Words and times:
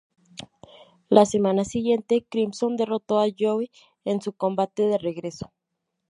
La 1.09 1.27
semana 1.27 1.63
siguiente, 1.63 2.25
Crimson 2.27 2.75
derrotó 2.75 3.19
a 3.19 3.27
Joe 3.37 3.69
en 4.03 4.19
su 4.19 4.33
combate 4.33 4.87
de 4.87 4.97
regreso. 4.97 5.53